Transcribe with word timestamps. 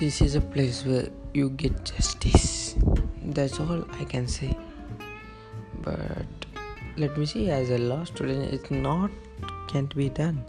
this 0.00 0.22
is 0.22 0.34
a 0.34 0.40
place 0.40 0.82
where 0.86 1.08
you 1.34 1.50
get 1.50 1.84
justice. 1.84 2.74
That's 3.22 3.60
all 3.60 3.84
I 4.00 4.04
can 4.04 4.26
say. 4.26 4.56
But 5.82 6.26
let 6.96 7.18
me 7.18 7.26
see, 7.26 7.50
as 7.50 7.68
a 7.68 7.76
law 7.76 8.04
student, 8.04 8.54
it's 8.54 8.70
not 8.70 9.10
can't 9.68 9.94
be 9.94 10.08
done. 10.08 10.42